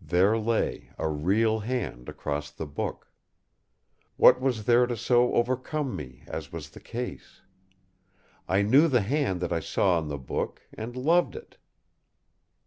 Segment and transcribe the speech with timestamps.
[0.00, 3.12] There lay a real hand across the book!
[4.16, 7.42] What was there to so overcome me, as was the case?
[8.48, 11.58] I knew the hand that I saw on the book—and loved it.